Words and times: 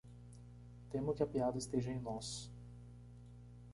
Temo 0.91 1.13
que 1.13 1.21
a 1.21 1.27
piada 1.33 1.59
esteja 1.59 1.91
em 1.91 1.99
nós. 1.99 2.49